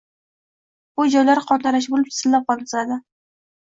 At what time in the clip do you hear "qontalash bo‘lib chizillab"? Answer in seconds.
1.53-2.53